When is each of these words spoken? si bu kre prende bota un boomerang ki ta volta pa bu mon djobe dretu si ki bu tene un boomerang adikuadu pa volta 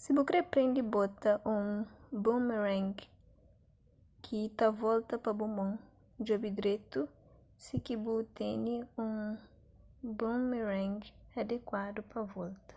si 0.00 0.08
bu 0.16 0.22
kre 0.28 0.40
prende 0.52 0.82
bota 0.94 1.30
un 1.54 1.66
boomerang 2.22 2.94
ki 4.24 4.38
ta 4.58 4.66
volta 4.82 5.14
pa 5.24 5.30
bu 5.38 5.46
mon 5.56 5.70
djobe 6.24 6.48
dretu 6.58 7.00
si 7.64 7.74
ki 7.84 7.94
bu 8.04 8.14
tene 8.36 8.74
un 9.04 9.14
boomerang 10.18 11.00
adikuadu 11.40 12.00
pa 12.12 12.20
volta 12.32 12.74